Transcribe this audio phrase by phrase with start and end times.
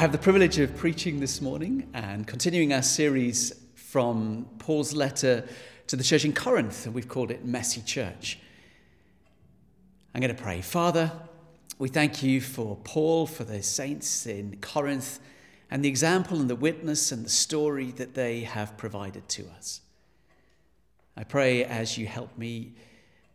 [0.00, 5.46] I have the privilege of preaching this morning and continuing our series from Paul's letter
[5.88, 8.38] to the church in Corinth, and we've called it Messy Church.
[10.14, 10.62] I'm going to pray.
[10.62, 11.12] Father,
[11.78, 15.20] we thank you for Paul, for the saints in Corinth,
[15.70, 19.82] and the example and the witness and the story that they have provided to us.
[21.14, 22.72] I pray as you help me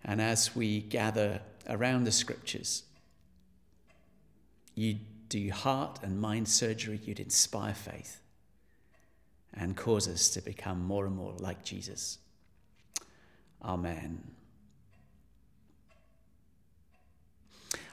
[0.03, 2.81] and as we gather around the scriptures,
[4.73, 4.95] you
[5.29, 8.21] do heart and mind surgery, you'd inspire faith
[9.53, 12.20] and cause us to become more and more like Jesus.
[13.63, 14.23] Amen.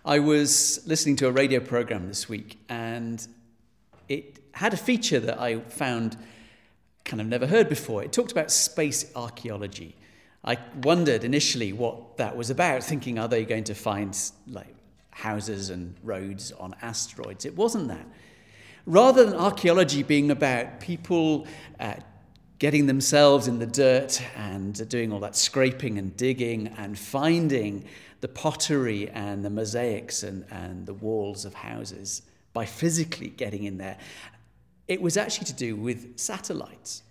[0.05, 3.25] I was listening to a radio program this week and
[4.09, 6.17] it had a feature that I found
[7.05, 8.03] kind of never heard before.
[8.03, 9.97] It talked about space archaeology.
[10.45, 14.17] I wondered initially what that was about, thinking, are they going to find
[14.49, 14.75] like
[15.13, 17.45] houses and roads on asteroids?
[17.45, 18.07] It wasn't that.
[18.85, 21.47] Rather than archaeology being about people
[21.79, 21.95] uh,
[22.59, 27.85] getting themselves in the dirt and doing all that scraping and digging and finding
[28.21, 33.79] the pottery and the mosaics and, and the walls of houses by physically getting in
[33.79, 33.99] there.
[34.87, 37.03] It was actually to do with satellites.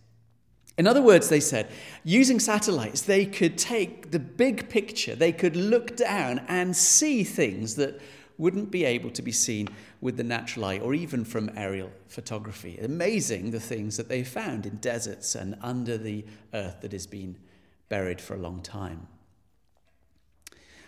[0.78, 1.70] In other words, they said,
[2.04, 7.76] using satellites, they could take the big picture, they could look down and see things
[7.76, 8.02] that
[8.38, 9.68] wouldn't be able to be seen
[10.00, 12.80] with the natural eye or even from aerial photography.
[12.80, 17.38] Amazing the things that they found in deserts and under the earth that has been
[17.88, 19.08] buried for a long time.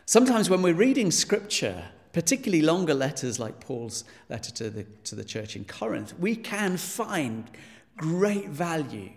[0.05, 5.23] Sometimes when we're reading scripture, particularly longer letters like Paul's letter to the, to the
[5.23, 7.49] church in Corinth, we can find
[7.97, 9.11] great value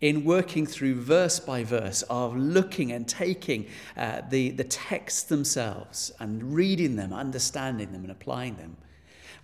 [0.00, 6.10] in working through verse by verse of looking and taking uh, the, the texts themselves
[6.20, 8.76] and reading them, understanding them, and applying them.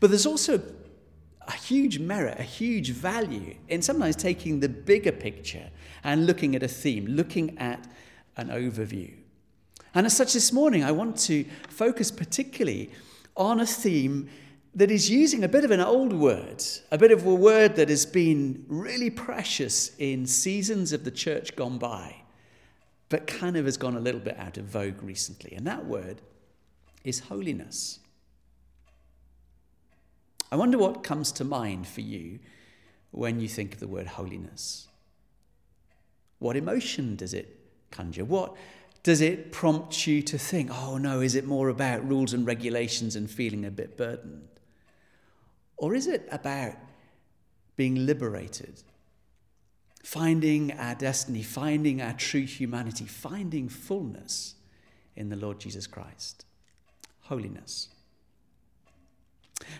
[0.01, 0.63] But there's also
[1.47, 5.69] a huge merit, a huge value in sometimes taking the bigger picture
[6.03, 7.87] and looking at a theme, looking at
[8.37, 9.15] an overview.
[9.95, 12.91] And as such, this morning, I want to focus particularly
[13.37, 14.29] on a theme
[14.77, 17.89] that is using a bit of an old word, a bit of a word that
[17.89, 22.15] has been really precious in seasons of the church gone by,
[23.09, 25.55] but kind of has gone a little bit out of vogue recently.
[25.57, 26.21] And that word
[27.05, 28.01] is holiness.
[30.53, 32.39] I wonder what comes to mind for you
[33.13, 34.89] when you think of the word holiness.
[36.39, 37.59] What emotion does it
[37.91, 38.27] conjure?
[38.27, 38.55] What
[39.03, 43.17] does it prompt you to think, oh no, is it more about rules and regulations
[43.17, 44.49] and feeling a bit burdened?
[45.77, 46.75] Or is it about
[47.77, 48.83] being liberated,
[50.03, 54.55] finding our destiny, finding our true humanity, finding fullness
[55.15, 56.45] in the Lord Jesus Christ?
[57.23, 57.89] Holiness.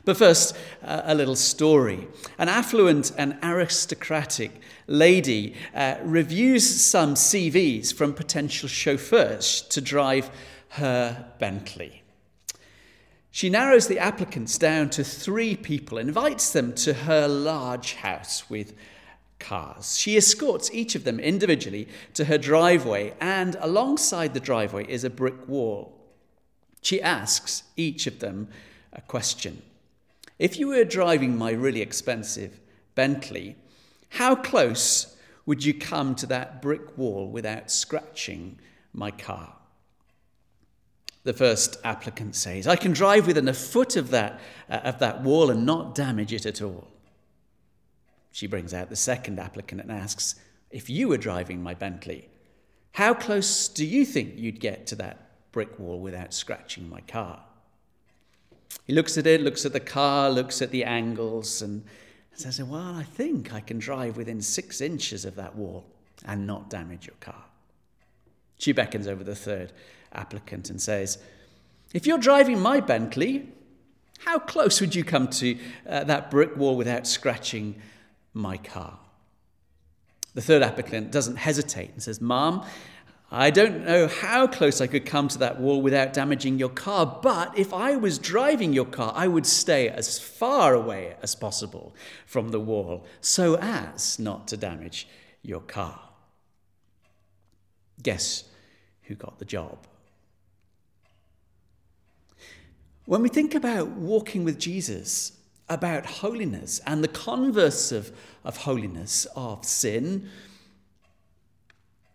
[0.05, 2.09] But first, uh, a little story.
[2.39, 4.51] An affluent and aristocratic
[4.87, 10.31] lady uh, reviews some CVs from potential chauffeurs to drive
[10.71, 12.03] her Bentley.
[13.37, 18.73] She narrows the applicants down to three people, invites them to her large house with
[19.39, 19.99] cars.
[19.99, 25.11] She escorts each of them individually to her driveway, and alongside the driveway is a
[25.11, 26.01] brick wall.
[26.81, 28.49] She asks each of them
[28.95, 29.61] a question.
[30.39, 32.59] If you were driving my really expensive
[32.95, 33.57] Bentley,
[34.13, 35.15] how close
[35.45, 38.59] would you come to that brick wall without scratching
[38.95, 39.53] my car?
[41.27, 44.39] The first applicant says, I can drive within a foot of that,
[44.71, 46.87] uh, of that wall and not damage it at all.
[48.31, 50.37] She brings out the second applicant and asks,
[50.71, 52.29] If you were driving my Bentley,
[52.93, 57.43] how close do you think you'd get to that brick wall without scratching my car?
[58.85, 61.83] He looks at it, looks at the car, looks at the angles, and
[62.35, 65.87] says, Well, I think I can drive within six inches of that wall
[66.25, 67.47] and not damage your car.
[68.59, 69.73] She beckons over the third
[70.17, 71.19] applicant and says,
[71.93, 73.49] If you're driving my Bentley,
[74.21, 75.59] how close would you come to
[75.89, 77.81] uh, that brick wall without scratching
[78.33, 78.99] my car?
[80.35, 82.67] The third applicant doesn't hesitate and says, Mom,
[83.31, 87.19] I don't know how close I could come to that wall without damaging your car,
[87.23, 91.95] but if I was driving your car, I would stay as far away as possible
[92.25, 95.09] from the wall so as not to damage
[95.43, 96.01] your car.
[98.03, 98.45] Guess
[99.03, 99.87] who got the job?
[103.07, 105.33] When we think about walking with Jesus,
[105.69, 108.13] about holiness and the converse of,
[108.45, 110.29] of holiness, of sin,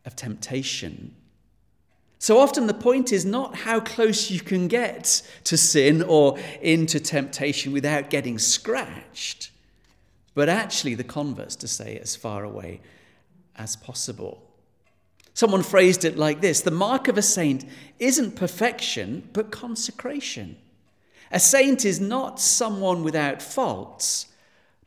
[0.06, 1.16] of temptation.
[2.20, 7.00] So often the point is not how close you can get to sin or into
[7.00, 9.52] temptation without getting scratched,
[10.34, 12.80] but actually the converse to stay as far away
[13.56, 14.48] as possible.
[15.34, 17.66] Someone phrased it like this The mark of a saint
[18.00, 20.58] isn't perfection, but consecration.
[21.32, 24.28] A saint is not someone without faults,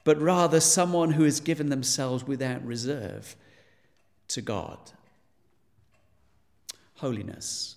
[0.04, 3.34] but rather someone who has given themselves without reserve
[4.28, 4.78] to God.
[6.96, 7.76] Holiness.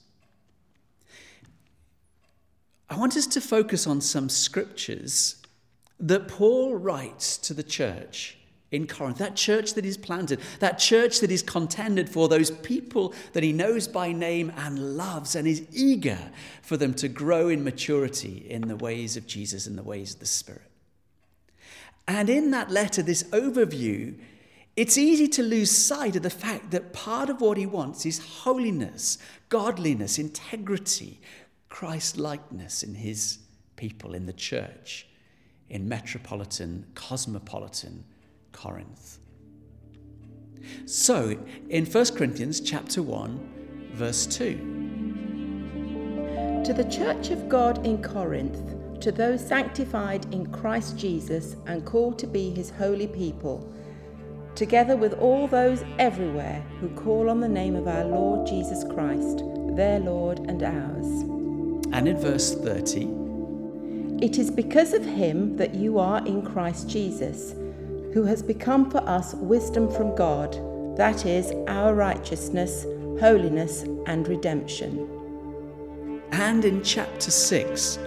[2.90, 5.42] I want us to focus on some scriptures
[6.00, 8.37] that Paul writes to the church
[8.72, 13.14] in Corinth, that church that he's planted, that church that he's contended for, those people
[13.34, 16.20] that he knows by name and loves and is eager
[16.62, 20.20] for them to grow in maturity in the ways of Jesus and the ways of
[20.20, 20.70] the Spirit.
[22.10, 24.16] And in that letter, this overview,
[24.76, 28.20] it's easy to lose sight of the fact that part of what he wants is
[28.20, 29.18] holiness,
[29.48, 31.22] godliness, integrity,
[31.70, 33.40] Christ likeness in his
[33.78, 35.08] people, in the church,
[35.70, 38.04] in metropolitan, cosmopolitan
[38.58, 39.20] Corinth.
[40.86, 41.38] So,
[41.70, 46.64] in 1 Corinthians chapter 1, verse 2.
[46.66, 52.18] To the church of God in Corinth, to those sanctified in Christ Jesus and called
[52.18, 53.72] to be his holy people,
[54.56, 59.44] together with all those everywhere who call on the name of our Lord Jesus Christ,
[59.76, 61.06] their Lord and ours.
[61.94, 63.04] And in verse 30,
[64.26, 67.54] it is because of him that you are in Christ Jesus
[68.18, 70.52] who has become for us wisdom from God,
[70.98, 72.84] that is, our righteousness,
[73.20, 75.08] holiness, and redemption.
[76.32, 77.98] And in chapter 6,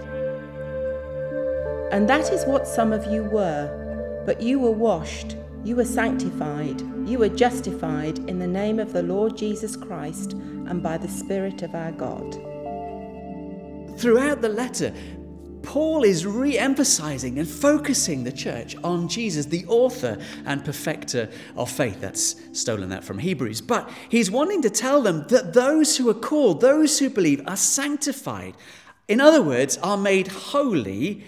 [1.93, 6.81] and that is what some of you were, but you were washed, you were sanctified,
[7.07, 11.61] you were justified in the name of the Lord Jesus Christ and by the Spirit
[11.61, 12.33] of our God.
[13.97, 14.93] Throughout the letter,
[15.63, 21.69] Paul is re emphasizing and focusing the church on Jesus, the author and perfecter of
[21.69, 22.01] faith.
[22.01, 23.61] That's stolen that from Hebrews.
[23.61, 27.57] But he's wanting to tell them that those who are called, those who believe, are
[27.57, 28.55] sanctified.
[29.07, 31.23] In other words, are made holy,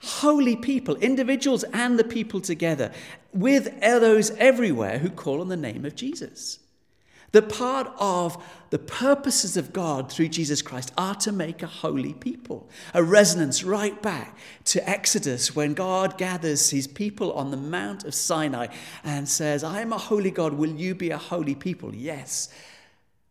[0.00, 2.92] holy people, individuals and the people together,
[3.32, 6.58] with those everywhere who call on the name of Jesus.
[7.36, 12.14] The part of the purposes of God through Jesus Christ are to make a holy
[12.14, 12.66] people.
[12.94, 18.14] A resonance right back to Exodus when God gathers his people on the Mount of
[18.14, 18.68] Sinai
[19.04, 20.54] and says, I am a holy God.
[20.54, 21.94] Will you be a holy people?
[21.94, 22.48] Yes.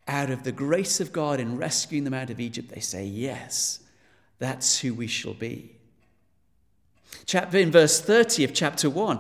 [0.07, 3.79] Out of the grace of God in rescuing them out of Egypt, they say, Yes,
[4.37, 5.71] that's who we shall be.
[7.25, 9.19] Chapter, in verse 30 of chapter 1,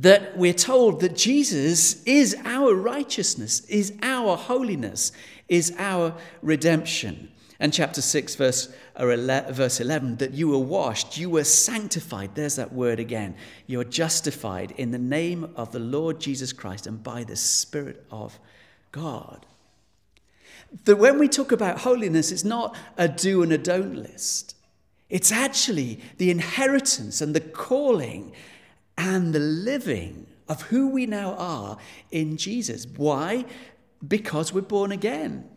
[0.00, 5.12] that we're told that Jesus is our righteousness, is our holiness,
[5.48, 7.30] is our redemption.
[7.58, 12.34] And chapter 6, verse, verse 11, that you were washed, you were sanctified.
[12.34, 13.34] There's that word again.
[13.66, 18.38] You're justified in the name of the Lord Jesus Christ and by the Spirit of
[18.92, 19.44] God.
[20.84, 24.56] That when we talk about holiness, it's not a do and a don't list.
[25.10, 28.32] It's actually the inheritance and the calling
[29.00, 31.78] and the living of who we now are
[32.10, 32.86] in Jesus.
[32.96, 33.46] Why?
[34.06, 35.48] Because we're born again.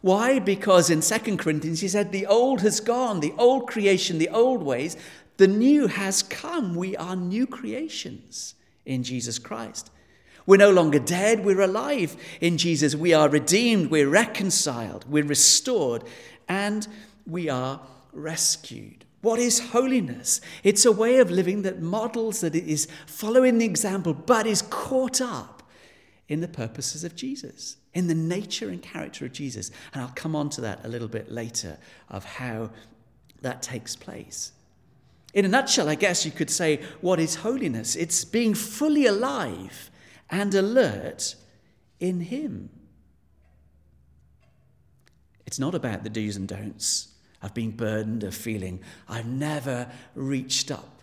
[0.00, 0.38] Why?
[0.38, 4.62] Because in 2 Corinthians he said, The old has gone, the old creation, the old
[4.62, 4.96] ways,
[5.36, 6.74] the new has come.
[6.74, 8.54] We are new creations
[8.86, 9.90] in Jesus Christ.
[10.46, 12.94] We're no longer dead, we're alive in Jesus.
[12.94, 16.02] We are redeemed, we're reconciled, we're restored,
[16.48, 16.88] and
[17.26, 17.80] we are
[18.12, 19.04] rescued.
[19.22, 20.40] What is holiness?
[20.64, 24.62] It's a way of living that models that it is following the example, but is
[24.62, 25.62] caught up
[26.28, 29.70] in the purposes of Jesus, in the nature and character of Jesus.
[29.92, 31.76] And I'll come on to that a little bit later
[32.08, 32.70] of how
[33.42, 34.52] that takes place.
[35.34, 37.96] In a nutshell, I guess you could say, what is holiness?
[37.96, 39.90] It's being fully alive
[40.30, 41.34] and alert
[42.00, 42.70] in Him.
[45.46, 47.09] It's not about the do's and don'ts
[47.42, 51.02] of being burdened, of feeling I've never reached up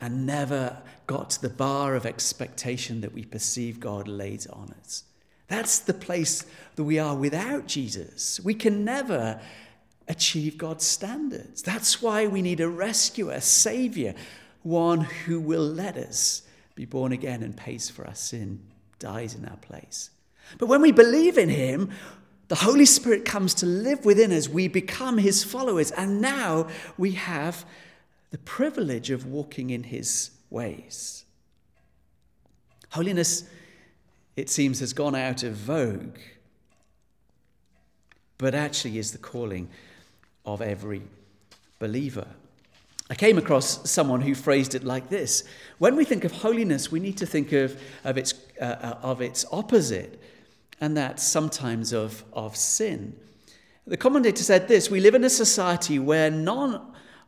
[0.00, 5.04] and never got to the bar of expectation that we perceive God lays on us.
[5.48, 6.44] That's the place
[6.76, 8.40] that we are without Jesus.
[8.40, 9.40] We can never
[10.08, 11.62] achieve God's standards.
[11.62, 14.14] That's why we need a rescuer, a savior,
[14.62, 16.42] one who will let us
[16.74, 18.60] be born again and pays for our sin,
[18.98, 20.10] dies in our place.
[20.58, 21.90] But when we believe in him,
[22.50, 24.48] the Holy Spirit comes to live within us.
[24.48, 25.92] We become his followers.
[25.92, 26.66] And now
[26.98, 27.64] we have
[28.32, 31.24] the privilege of walking in his ways.
[32.90, 33.44] Holiness,
[34.34, 36.18] it seems, has gone out of vogue,
[38.36, 39.68] but actually is the calling
[40.44, 41.02] of every
[41.78, 42.26] believer.
[43.08, 45.44] I came across someone who phrased it like this
[45.78, 49.20] When we think of holiness, we need to think of, of, its, uh, uh, of
[49.20, 50.20] its opposite,
[50.80, 53.16] and that's sometimes of, of sin.
[53.86, 56.80] The commentator said this We live in a society where none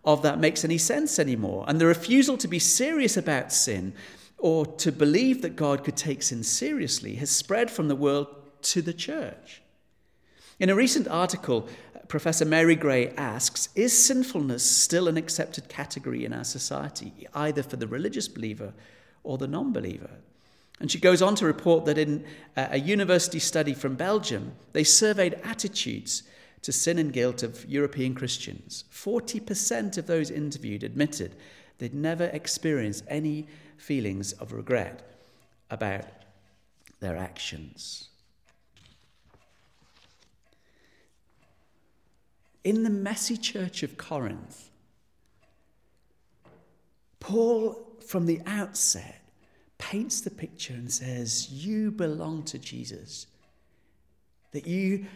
[0.04, 3.94] of that makes any sense anymore, and the refusal to be serious about sin
[4.38, 8.26] or to believe that God could take sin seriously has spread from the world
[8.62, 9.62] to the church.
[10.58, 11.68] In a recent article,
[12.08, 17.76] Professor Mary Gray asks Is sinfulness still an accepted category in our society, either for
[17.76, 18.74] the religious believer
[19.22, 20.10] or the non believer?
[20.80, 22.24] And she goes on to report that in
[22.56, 26.24] uh, a university study from Belgium, they surveyed attitudes
[26.62, 28.84] to sin and guilt of European Christians.
[28.92, 31.36] 40% of those interviewed admitted
[31.78, 35.02] they'd never experienced any feelings of regret
[35.70, 36.04] about
[37.00, 38.08] their actions.
[42.64, 44.70] in the messy church of Corinth,
[47.20, 49.21] Paul, from the outset,
[49.82, 53.26] paints the picture and says, You belong to Jesus,
[54.52, 55.06] that you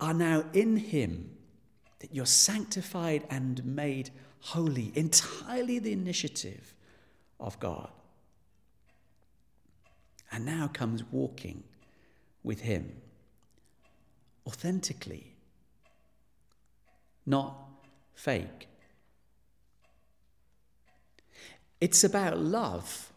[0.00, 1.30] are now in him,
[2.00, 6.74] that you're sanctified and made holy, entirely the initiative
[7.38, 7.88] of God.
[10.32, 11.62] And now comes walking
[12.42, 12.96] with him
[14.44, 15.36] authentically
[17.26, 17.56] not
[18.14, 18.68] fake.
[21.80, 23.12] It's about love.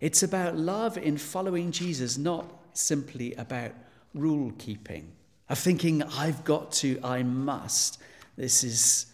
[0.00, 3.72] It's about love in following Jesus, not simply about
[4.14, 5.12] rule keeping,
[5.48, 7.98] of thinking, I've got to, I must.
[8.36, 9.06] This is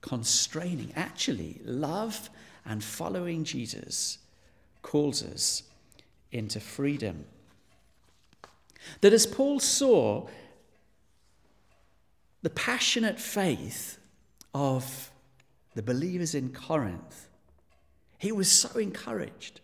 [0.00, 0.92] constraining.
[0.96, 2.30] Actually, love
[2.66, 4.18] and following Jesus
[4.82, 5.62] calls us
[6.32, 7.24] into freedom.
[9.00, 10.26] That as Paul saw
[12.42, 13.98] the passionate faith
[14.52, 15.10] of
[15.74, 17.28] the believers in Corinth,
[18.18, 19.60] he was so encouraged.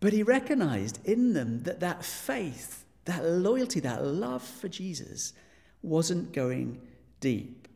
[0.00, 5.34] But he recognized in them that that faith, that loyalty, that love for Jesus
[5.82, 6.80] wasn't going
[7.20, 7.68] deep.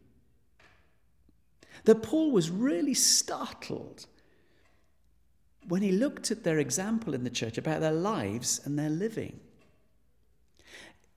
[1.85, 4.07] That Paul was really startled
[5.69, 9.41] when he looked at their example in the church about their lives and their living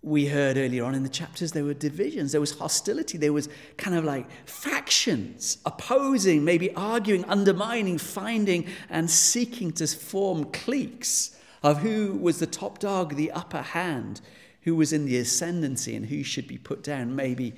[0.08, 3.50] we heard earlier on in the chapters there were divisions, there was hostility, there was
[3.78, 11.80] kind of like factions opposing, maybe arguing, undermining, finding, and seeking to form cliques of
[11.80, 14.22] who was the top dog, the upper hand,
[14.62, 17.54] who was in the ascendancy, and who should be put down, maybe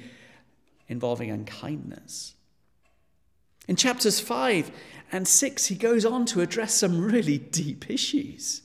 [0.88, 2.34] involving unkindness.
[3.68, 4.72] In chapters 5
[5.12, 8.64] and 6, he goes on to address some really deep issues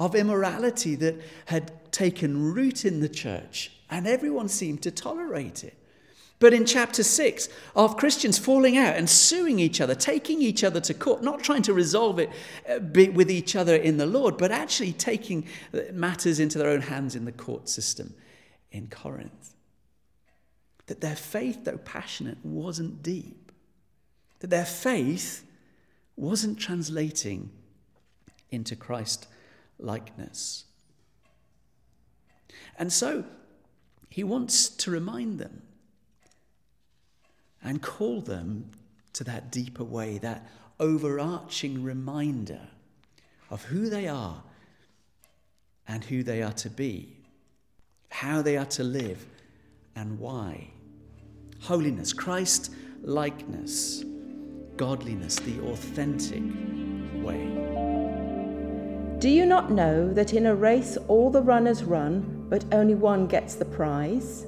[0.00, 5.76] of immorality that had taken root in the church, and everyone seemed to tolerate it.
[6.40, 10.80] But in chapter 6, of Christians falling out and suing each other, taking each other
[10.80, 12.30] to court, not trying to resolve it
[12.68, 12.80] uh,
[13.12, 15.46] with each other in the Lord, but actually taking
[15.92, 18.14] matters into their own hands in the court system
[18.72, 19.54] in Corinth.
[20.86, 23.52] That their faith, though passionate, wasn't deep.
[24.38, 25.44] That their faith
[26.16, 27.50] wasn't translating
[28.50, 29.26] into Christ
[29.78, 30.64] likeness.
[32.80, 33.24] And so
[34.08, 35.62] he wants to remind them
[37.62, 38.70] and call them
[39.12, 40.48] to that deeper way, that
[40.80, 42.62] overarching reminder
[43.50, 44.42] of who they are
[45.86, 47.18] and who they are to be,
[48.08, 49.26] how they are to live,
[49.94, 50.70] and why.
[51.60, 52.72] Holiness, Christ
[53.02, 54.04] likeness,
[54.78, 56.42] godliness, the authentic
[57.22, 57.46] way.
[59.18, 63.26] Do you not know that in a race all the runners run, but only one
[63.26, 64.44] gets the prize?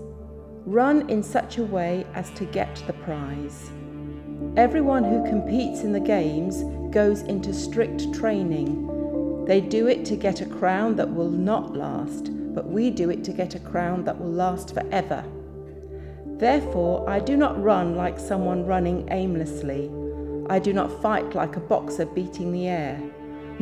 [0.66, 3.70] Run in such a way as to get the prize.
[4.56, 9.44] Everyone who competes in the games goes into strict training.
[9.46, 13.24] They do it to get a crown that will not last, but we do it
[13.24, 15.24] to get a crown that will last forever.
[16.38, 19.90] Therefore, I do not run like someone running aimlessly.
[20.50, 23.00] I do not fight like a boxer beating the air.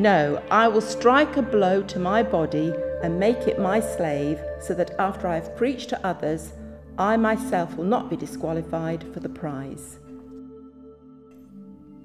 [0.00, 4.72] No, I will strike a blow to my body and make it my slave, so
[4.72, 6.54] that after I have preached to others,
[6.96, 9.98] I myself will not be disqualified for the prize.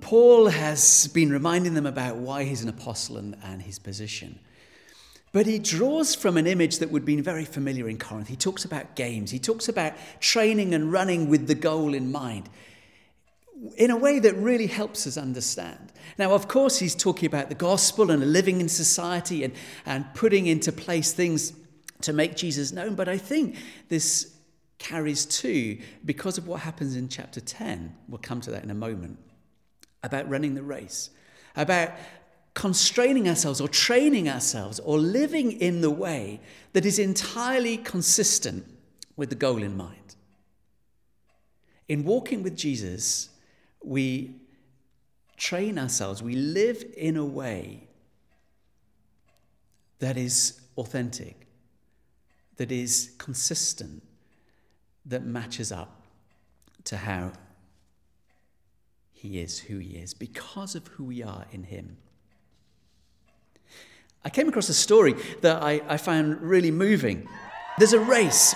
[0.02, 4.40] Paul has been reminding them about why he's an apostle and, and his position.
[5.32, 8.28] But he draws from an image that would been very familiar in Corinth.
[8.28, 12.50] He talks about games, he talks about training and running with the goal in mind
[13.78, 15.94] in a way that really helps us understand.
[16.18, 19.54] Now, of course, he's talking about the gospel and living in society and,
[19.86, 21.54] and putting into place things
[22.02, 23.56] to make Jesus known, but I think
[23.88, 24.36] this
[24.78, 27.96] carries too because of what happens in chapter 10.
[28.10, 29.20] We'll come to that in a moment.
[30.04, 31.10] About running the race,
[31.56, 31.92] about
[32.54, 36.40] constraining ourselves or training ourselves or living in the way
[36.74, 38.66] that is entirely consistent
[39.16, 40.16] with the goal in mind.
[41.88, 43.30] In walking with Jesus,
[43.86, 44.36] we
[45.38, 47.88] train ourselves, we live in a way
[50.00, 51.48] that is authentic,
[52.58, 54.04] that is consistent,
[55.06, 56.02] that matches up
[56.86, 57.32] to how
[59.14, 61.98] He is who He is because of who we are in Him.
[64.24, 67.28] I came across a story that I, I found really moving.
[67.78, 68.56] There's a race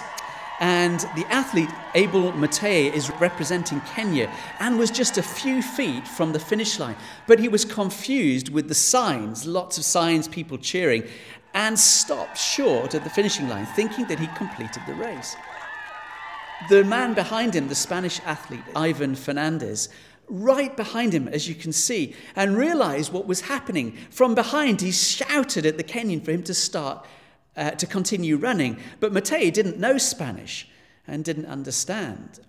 [0.60, 6.34] and the athlete Abel Mutai is representing Kenya and was just a few feet from
[6.34, 6.98] the finish line.
[7.28, 11.04] But he was confused with the signs, lots of signs, people cheering,
[11.54, 15.36] and stopped short at the finishing line, thinking that he completed the race.
[16.68, 19.88] The man behind him, the Spanish athlete Ivan Fernandez,
[20.28, 23.98] right behind him, as you can see, and realized what was happening.
[24.10, 27.06] From behind, he shouted at the Kenyan for him to start
[27.56, 28.78] uh, to continue running.
[29.00, 30.68] But Mutai didn't know Spanish
[31.08, 32.40] and didn't understand.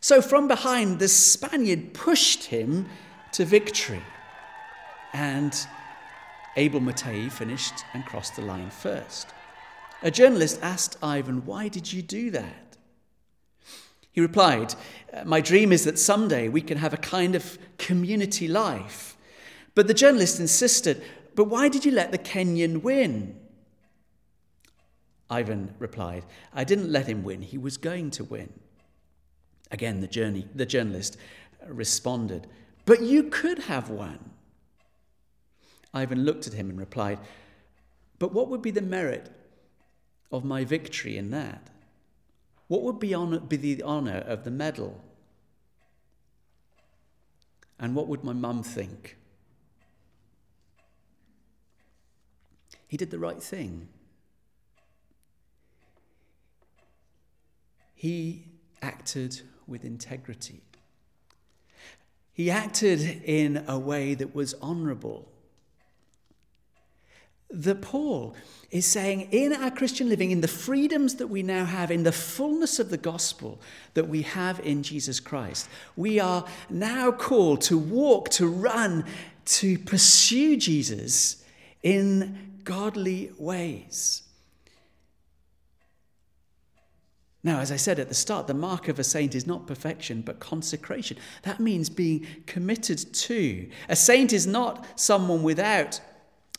[0.00, 2.86] So from behind, the Spaniard pushed him
[3.32, 4.02] to victory.
[5.12, 5.54] And
[6.56, 9.28] Abel Mutai finished and crossed the line first.
[10.02, 12.76] A journalist asked Ivan, Why did you do that?
[14.12, 14.74] He replied,
[15.24, 19.16] My dream is that someday we can have a kind of community life.
[19.74, 21.02] But the journalist insisted,
[21.34, 23.40] But why did you let the Kenyan win?
[25.30, 27.42] Ivan replied, I didn't let him win.
[27.42, 28.52] He was going to win.
[29.70, 31.16] Again, the, journey, the journalist
[31.66, 32.46] responded,
[32.84, 34.30] But you could have won.
[35.92, 37.18] Ivan looked at him and replied,
[38.18, 39.30] But what would be the merit
[40.30, 41.70] of my victory in that?
[42.68, 45.00] What would be, honor, be the honour of the medal?
[47.78, 49.16] And what would my mum think?
[52.88, 53.88] He did the right thing.
[58.04, 58.44] He
[58.82, 60.60] acted with integrity.
[62.34, 65.26] He acted in a way that was honorable.
[67.48, 68.36] That Paul
[68.70, 72.12] is saying in our Christian living, in the freedoms that we now have, in the
[72.12, 73.58] fullness of the gospel
[73.94, 79.06] that we have in Jesus Christ, we are now called to walk, to run,
[79.46, 81.42] to pursue Jesus
[81.82, 84.23] in godly ways.
[87.44, 90.22] Now, as I said at the start, the mark of a saint is not perfection,
[90.22, 91.18] but consecration.
[91.42, 93.68] That means being committed to.
[93.90, 96.00] A saint is not someone without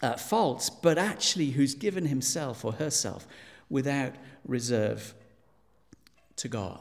[0.04, 3.28] uh, faults, but actually who's given himself or herself
[3.68, 4.14] without
[4.46, 5.16] reserve
[6.36, 6.80] to God.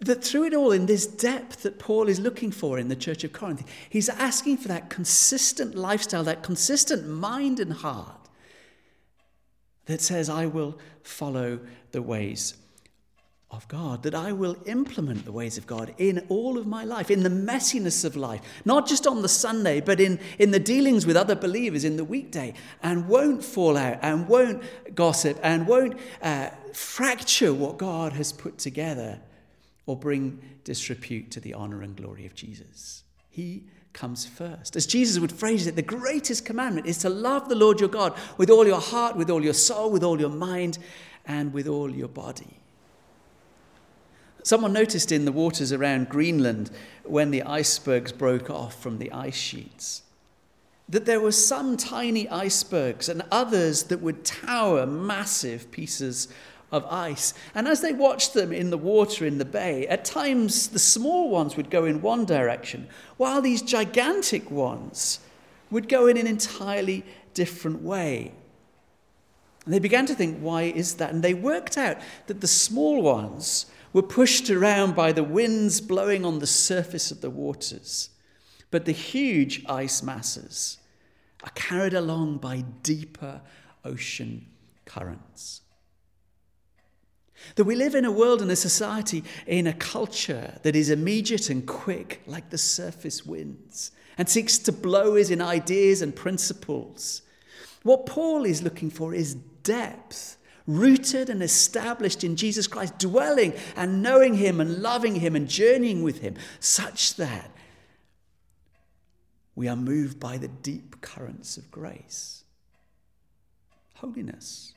[0.00, 3.24] That through it all, in this depth that Paul is looking for in the church
[3.24, 8.17] of Corinth, he's asking for that consistent lifestyle, that consistent mind and heart
[9.88, 11.58] that says, I will follow
[11.92, 12.54] the ways
[13.50, 17.10] of God, that I will implement the ways of God in all of my life,
[17.10, 21.06] in the messiness of life, not just on the Sunday, but in, in the dealings
[21.06, 24.62] with other believers in the weekday, and won't fall out, and won't
[24.94, 29.18] gossip, and won't uh, fracture what God has put together
[29.86, 33.04] or bring disrepute to the honor and glory of Jesus.
[33.30, 34.76] He comes first.
[34.76, 38.16] As Jesus would phrase it, the greatest commandment is to love the Lord your God
[38.36, 40.78] with all your heart, with all your soul, with all your mind,
[41.26, 42.60] and with all your body.
[44.42, 46.70] Someone noticed in the waters around Greenland
[47.04, 50.02] when the icebergs broke off from the ice sheets
[50.88, 56.28] that there were some tiny icebergs and others that would tower massive pieces
[56.70, 57.34] of ice.
[57.54, 61.30] And as they watched them in the water in the bay, at times the small
[61.30, 65.20] ones would go in one direction, while these gigantic ones
[65.70, 67.04] would go in an entirely
[67.34, 68.32] different way.
[69.64, 71.12] And they began to think, why is that?
[71.12, 76.24] And they worked out that the small ones were pushed around by the winds blowing
[76.24, 78.10] on the surface of the waters.
[78.70, 80.78] But the huge ice masses
[81.42, 83.40] are carried along by deeper
[83.84, 84.46] ocean
[84.84, 85.62] currents.
[87.54, 91.50] That we live in a world and a society, in a culture that is immediate
[91.50, 97.22] and quick, like the surface winds, and seeks to blow us in ideas and principles.
[97.82, 104.02] What Paul is looking for is depth, rooted and established in Jesus Christ, dwelling and
[104.02, 107.50] knowing Him and loving Him and journeying with Him, such that
[109.54, 112.44] we are moved by the deep currents of grace.
[113.94, 114.74] Holiness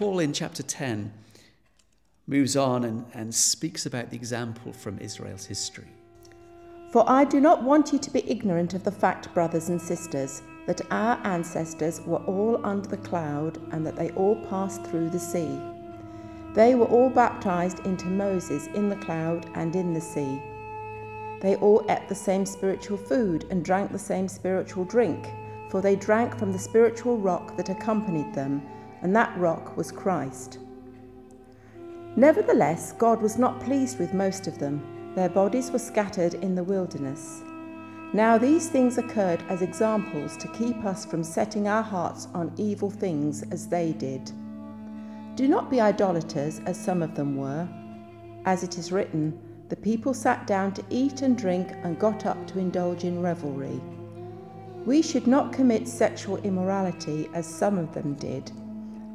[0.00, 1.12] Paul in chapter 10
[2.26, 5.88] moves on and, and speaks about the example from Israel's history.
[6.90, 10.40] For I do not want you to be ignorant of the fact, brothers and sisters,
[10.66, 15.20] that our ancestors were all under the cloud and that they all passed through the
[15.20, 15.60] sea.
[16.54, 20.40] They were all baptized into Moses in the cloud and in the sea.
[21.42, 25.28] They all ate the same spiritual food and drank the same spiritual drink,
[25.68, 28.62] for they drank from the spiritual rock that accompanied them,
[29.02, 30.58] and that rock was Christ.
[32.16, 35.12] Nevertheless, God was not pleased with most of them.
[35.14, 37.42] Their bodies were scattered in the wilderness.
[38.12, 42.90] Now, these things occurred as examples to keep us from setting our hearts on evil
[42.90, 44.32] things as they did.
[45.36, 47.68] Do not be idolaters, as some of them were.
[48.44, 52.44] As it is written, the people sat down to eat and drink and got up
[52.48, 53.80] to indulge in revelry.
[54.84, 58.50] We should not commit sexual immorality, as some of them did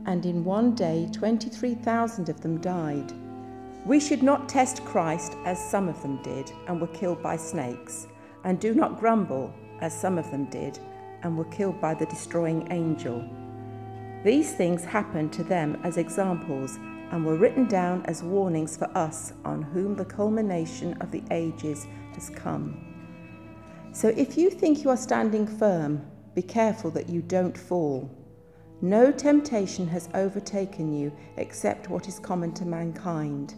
[0.06, 3.12] and in one day 23,000 of them died.
[3.86, 8.08] We should not test Christ as some of them did and were killed by snakes,
[8.44, 10.80] and do not grumble as some of them did
[11.24, 13.28] and were killed by the destroying angel.
[14.24, 16.78] These things happened to them as examples
[17.12, 21.86] and were written down as warnings for us on whom the culmination of the ages
[22.14, 22.96] has come.
[23.92, 28.10] So if you think you are standing firm, be careful that you don't fall.
[28.82, 33.56] No temptation has overtaken you except what is common to mankind.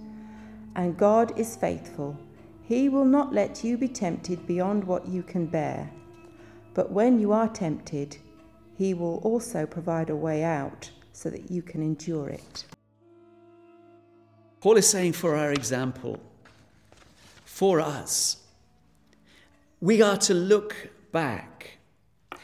[0.76, 2.18] And God is faithful.
[2.64, 5.90] He will not let you be tempted beyond what you can bear.
[6.74, 8.18] But when you are tempted,
[8.78, 12.66] He will also provide a way out so that you can endure it.
[14.60, 16.20] Paul is saying, for our example,
[17.46, 18.44] for us,
[19.82, 21.77] we are to look back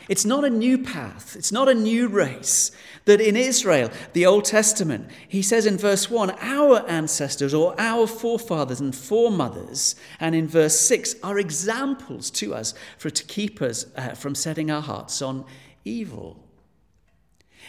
[0.10, 2.72] it's not a new path, it's not a new race.
[3.06, 8.08] That in Israel, the Old Testament, he says in verse 1, our ancestors or our
[8.08, 13.86] forefathers and foremothers, and in verse 6, are examples to us for to keep us
[13.96, 15.46] uh, from setting our hearts on
[15.84, 16.44] evil.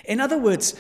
[0.05, 0.75] In other words,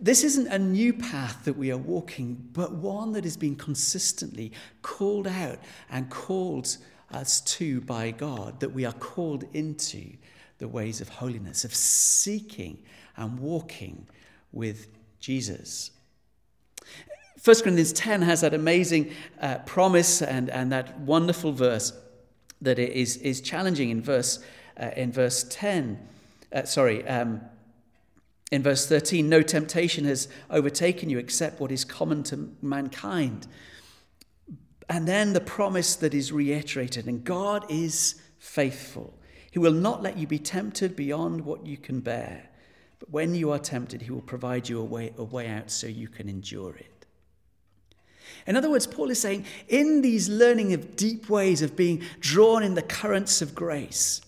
[0.00, 4.52] this isn't a new path that we are walking, but one that has been consistently
[4.82, 5.58] called out
[5.90, 6.76] and called
[7.12, 10.12] us to by God, that we are called into
[10.62, 12.78] the ways of holiness, of seeking
[13.16, 14.06] and walking
[14.52, 14.86] with
[15.18, 15.90] Jesus.
[17.42, 21.92] 1 Corinthians 10 has that amazing uh, promise and, and that wonderful verse
[22.60, 24.38] that is, is challenging in verse,
[24.80, 25.98] uh, in verse 10.
[26.52, 27.40] Uh, sorry, um,
[28.52, 33.48] in verse 13, no temptation has overtaken you except what is common to mankind.
[34.88, 39.18] And then the promise that is reiterated, and God is faithful.
[39.52, 42.48] He will not let you be tempted beyond what you can bear.
[42.98, 45.86] But when you are tempted, He will provide you a way, a way out so
[45.86, 47.06] you can endure it.
[48.46, 52.62] In other words, Paul is saying, in these learning of deep ways of being drawn
[52.62, 54.22] in the currents of grace,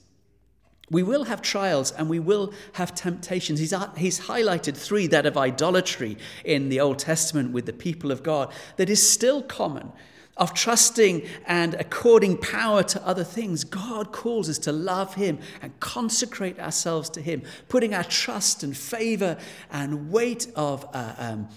[0.90, 3.58] we will have trials and we will have temptations.
[3.58, 8.12] He's, uh, he's highlighted three that of idolatry in the Old Testament with the people
[8.12, 9.90] of God that is still common
[10.36, 15.78] of trusting and according power to other things, God calls us to love Him and
[15.80, 19.38] consecrate ourselves to Him, putting our trust and favor
[19.70, 21.48] and weight of, uh, um,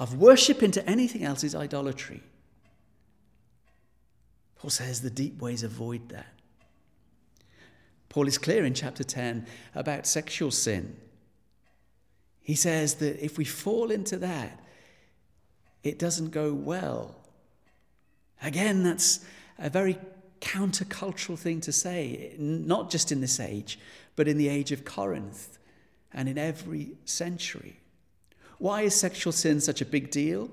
[0.00, 2.22] of worship into anything else is idolatry.
[4.56, 6.26] Paul says the deep ways avoid that.
[8.08, 10.96] Paul is clear in chapter 10 about sexual sin.
[12.40, 14.60] He says that if we fall into that,
[15.82, 17.23] it doesn't go well
[18.42, 19.24] Again, that's
[19.58, 19.98] a very
[20.40, 23.78] countercultural thing to say, not just in this age,
[24.16, 25.58] but in the age of Corinth
[26.12, 27.80] and in every century.
[28.58, 30.50] Why is sexual sin such a big deal?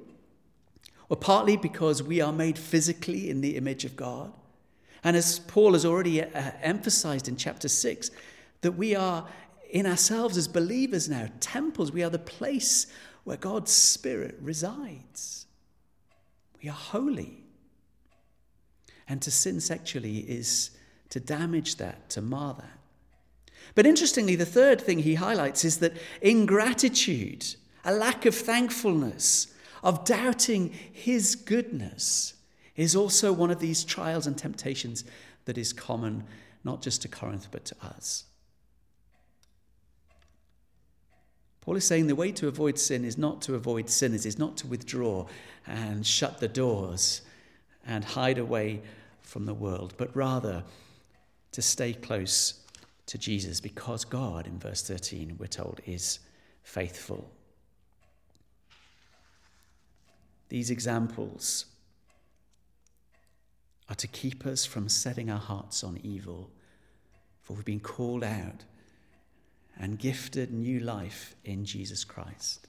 [1.09, 4.31] Well, partly because we are made physically in the image of God.
[5.03, 8.11] And as Paul has already uh, emphasized in chapter 6,
[8.61, 9.27] that we are
[9.71, 12.87] in ourselves as believers now, temples, we are the place
[13.23, 15.45] where God's Spirit resides.
[16.61, 17.40] We are holy.
[19.11, 20.69] And to sin sexually is
[21.09, 22.79] to damage that, to mar that.
[23.75, 27.45] But interestingly, the third thing he highlights is that ingratitude,
[27.83, 32.35] a lack of thankfulness, of doubting his goodness,
[32.77, 35.03] is also one of these trials and temptations
[35.43, 36.23] that is common
[36.63, 38.23] not just to Corinth but to us.
[41.59, 44.55] Paul is saying the way to avoid sin is not to avoid sinners, is not
[44.57, 45.27] to withdraw
[45.67, 47.23] and shut the doors
[47.85, 48.81] and hide away
[49.31, 50.63] from the world, but rather
[51.51, 52.61] to stay close
[53.05, 56.19] to Jesus because God, in verse 13, we're told, is
[56.63, 57.31] faithful.
[60.51, 61.63] these examples
[63.87, 66.51] are to keep us from setting our hearts on evil,
[67.41, 68.65] for we've been called out
[69.79, 72.67] and gifted new life in Jesus Christ.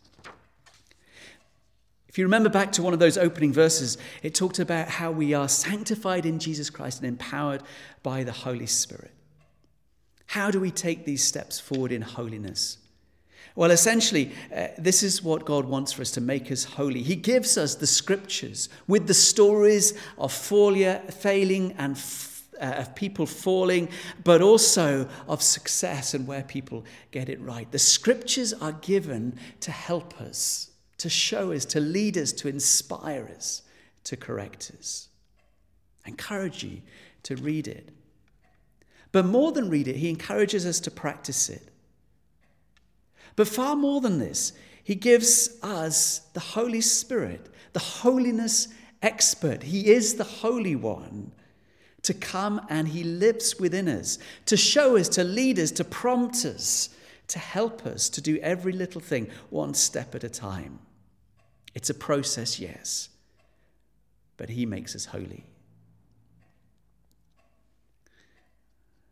[2.13, 5.33] If you remember back to one of those opening verses, it talked about how we
[5.33, 7.63] are sanctified in Jesus Christ and empowered
[8.03, 9.13] by the Holy Spirit.
[10.27, 12.77] How do we take these steps forward in holiness?
[13.55, 17.03] Well, essentially, uh, this is what God wants for us to make us holy.
[17.03, 22.95] He gives us the scriptures with the stories of failure, failing and f- uh, of
[22.95, 23.89] people falling,
[24.23, 27.73] but also of success and where people get it right.
[27.73, 30.72] The scriptures are given to help us,
[31.03, 33.63] to show us, to lead us, to inspire us,
[34.05, 35.09] to correct us.
[36.07, 36.81] I encourage you
[37.25, 37.89] to read it.
[39.11, 41.71] But more than read it, he encourages us to practice it.
[43.35, 44.53] But far more than this,
[44.85, 48.69] he gives us the Holy Spirit, the holiness
[49.03, 49.65] expert.
[49.65, 51.33] He is the Holy One
[52.03, 56.45] to come and he lives within us, to show us, to lead us, to prompt
[56.45, 56.91] us,
[57.27, 60.79] to help us to do every little thing one step at a time.
[61.75, 63.09] It's a process, yes,
[64.37, 65.45] but he makes us holy.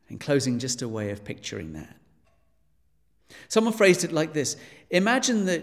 [0.09, 1.97] In closing, just a way of picturing that.
[3.49, 4.57] Someone phrased it like this
[4.91, 5.63] Imagine that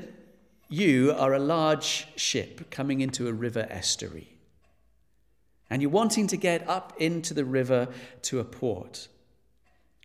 [0.69, 4.37] you are a large ship coming into a river estuary,
[5.69, 7.89] and you're wanting to get up into the river
[8.23, 9.07] to a port.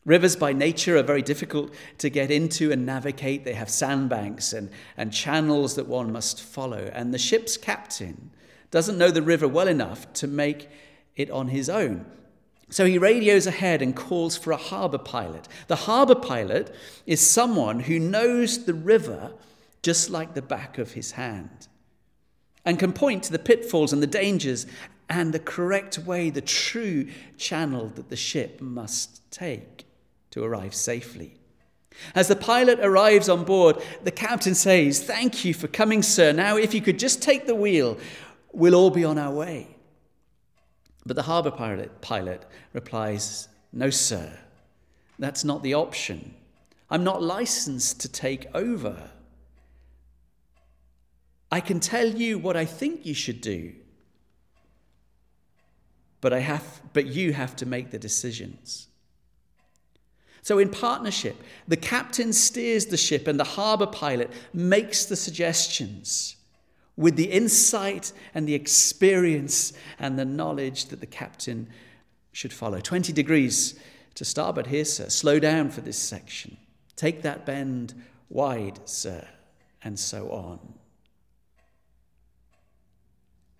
[0.04, 3.44] Rivers by nature are very difficult to get into and navigate.
[3.44, 6.90] They have sandbanks and, and channels that one must follow.
[6.92, 8.30] And the ship's captain
[8.72, 10.68] doesn't know the river well enough to make
[11.14, 12.04] it on his own.
[12.68, 15.46] So he radios ahead and calls for a harbour pilot.
[15.68, 16.74] The harbour pilot
[17.06, 19.34] is someone who knows the river
[19.82, 21.68] just like the back of his hand
[22.64, 24.66] and can point to the pitfalls and the dangers
[25.08, 29.84] and the correct way, the true channel that the ship must take
[30.32, 31.34] to arrive safely.
[32.14, 36.32] As the pilot arrives on board, the captain says, Thank you for coming, sir.
[36.32, 37.98] Now, if you could just take the wheel,
[38.52, 39.68] we'll all be on our way.
[41.04, 44.32] But the harbour pilot, pilot replies, No, sir,
[45.18, 46.34] that's not the option.
[46.90, 49.10] I'm not licensed to take over.
[51.50, 53.74] I can tell you what I think you should do,
[56.22, 58.88] but, I have, but you have to make the decisions.
[60.42, 61.36] So, in partnership,
[61.68, 66.36] the captain steers the ship and the harbour pilot makes the suggestions
[66.96, 71.68] with the insight and the experience and the knowledge that the captain
[72.32, 72.80] should follow.
[72.80, 73.78] 20 degrees
[74.16, 75.08] to starboard here, sir.
[75.08, 76.56] Slow down for this section.
[76.96, 77.94] Take that bend
[78.28, 79.26] wide, sir,
[79.84, 80.74] and so on.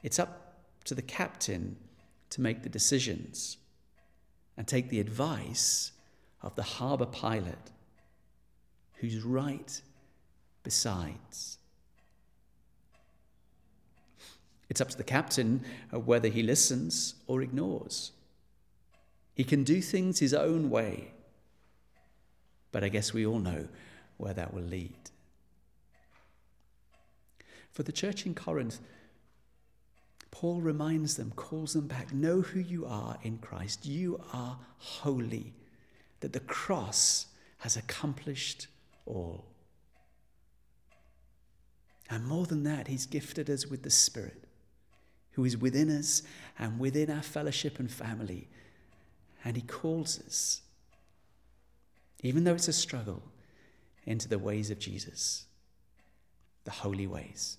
[0.02, 1.76] It's up to the captain
[2.30, 3.56] to make the decisions
[4.56, 5.92] and take the advice
[6.42, 7.70] of the harbour pilot
[8.94, 9.80] who's right
[10.62, 11.58] besides.
[14.68, 18.12] It's up to the captain uh, whether he listens or ignores.
[19.34, 21.12] He can do things his own way,
[22.70, 23.68] but I guess we all know
[24.16, 25.10] where that will lead.
[27.70, 28.78] For the church in Corinth,
[30.30, 33.86] Paul reminds them, calls them back know who you are in Christ.
[33.86, 35.52] You are holy,
[36.22, 37.26] that the cross
[37.58, 38.66] has accomplished
[39.06, 39.44] all.
[42.10, 44.42] And more than that, he's gifted us with the Spirit
[45.32, 46.22] who is within us
[46.58, 48.48] and within our fellowship and family.
[49.44, 50.62] And He calls us,
[52.22, 53.22] even though it's a struggle,
[54.04, 55.46] into the ways of Jesus,
[56.64, 57.58] the holy ways.